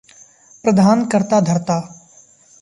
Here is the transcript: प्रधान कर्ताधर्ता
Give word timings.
प्रधान 0.63 1.05
कर्ताधर्ता 1.05 1.77